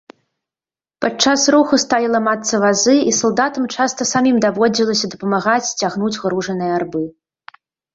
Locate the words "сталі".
1.83-2.07